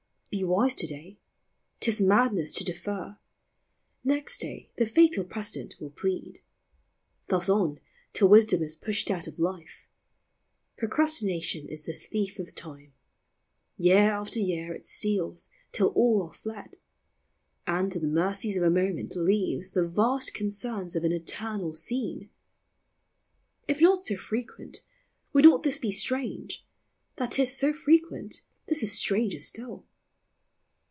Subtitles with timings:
[0.33, 1.19] Be wise to day;
[1.81, 3.17] 't is madness to defer;
[4.05, 6.39] Next day the fatal precedent will plead;
[7.27, 7.81] Thus on,
[8.13, 9.89] till wisdom is pushed out of life.
[10.77, 12.93] Procrastination is the thief of time;
[13.75, 16.77] Year after year it steals, till all are fled,
[17.67, 22.29] And to the mercies of a moment leaves The vast concerns of an eternal scene.
[23.67, 24.85] If not so frequent,
[25.33, 26.65] would not this be strange?
[27.17, 29.87] That 't is so frequent, this is stranger still.